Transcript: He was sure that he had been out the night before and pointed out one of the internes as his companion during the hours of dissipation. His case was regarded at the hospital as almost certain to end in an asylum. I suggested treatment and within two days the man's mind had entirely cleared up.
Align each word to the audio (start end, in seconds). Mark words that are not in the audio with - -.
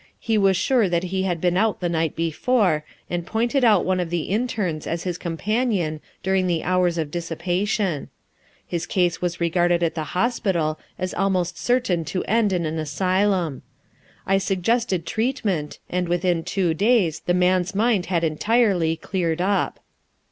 He 0.19 0.35
was 0.35 0.57
sure 0.57 0.89
that 0.89 1.03
he 1.13 1.21
had 1.25 1.39
been 1.39 1.55
out 1.55 1.79
the 1.79 1.87
night 1.87 2.15
before 2.15 2.83
and 3.07 3.23
pointed 3.23 3.63
out 3.63 3.85
one 3.85 3.99
of 3.99 4.09
the 4.09 4.31
internes 4.31 4.87
as 4.87 5.03
his 5.03 5.19
companion 5.19 6.01
during 6.23 6.47
the 6.47 6.63
hours 6.63 6.97
of 6.97 7.11
dissipation. 7.11 8.09
His 8.65 8.87
case 8.87 9.21
was 9.21 9.39
regarded 9.39 9.83
at 9.83 9.93
the 9.93 10.05
hospital 10.17 10.79
as 10.97 11.13
almost 11.13 11.55
certain 11.59 12.03
to 12.05 12.23
end 12.23 12.51
in 12.51 12.65
an 12.65 12.79
asylum. 12.79 13.61
I 14.25 14.39
suggested 14.39 15.05
treatment 15.05 15.77
and 15.87 16.09
within 16.09 16.43
two 16.43 16.73
days 16.73 17.19
the 17.27 17.35
man's 17.35 17.75
mind 17.75 18.07
had 18.07 18.23
entirely 18.23 18.95
cleared 18.95 19.39
up. 19.39 19.81